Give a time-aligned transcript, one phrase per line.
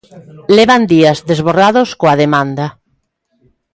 [0.57, 2.67] Levan días desbordados coa demanda.